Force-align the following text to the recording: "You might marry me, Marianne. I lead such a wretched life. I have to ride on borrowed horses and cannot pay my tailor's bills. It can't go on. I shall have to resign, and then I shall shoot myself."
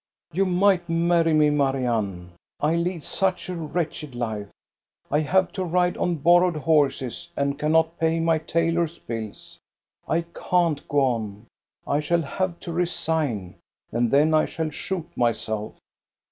"You 0.33 0.45
might 0.47 0.89
marry 0.89 1.31
me, 1.31 1.51
Marianne. 1.51 2.31
I 2.59 2.75
lead 2.75 3.03
such 3.03 3.49
a 3.49 3.55
wretched 3.55 4.15
life. 4.15 4.49
I 5.11 5.19
have 5.19 5.51
to 5.51 5.63
ride 5.63 5.95
on 5.95 6.15
borrowed 6.15 6.55
horses 6.55 7.29
and 7.37 7.59
cannot 7.59 7.99
pay 7.99 8.19
my 8.19 8.39
tailor's 8.39 8.97
bills. 8.97 9.59
It 10.09 10.33
can't 10.33 10.87
go 10.87 11.01
on. 11.01 11.45
I 11.85 11.99
shall 11.99 12.23
have 12.23 12.59
to 12.61 12.73
resign, 12.73 13.57
and 13.91 14.09
then 14.09 14.33
I 14.33 14.45
shall 14.47 14.71
shoot 14.71 15.05
myself." 15.15 15.77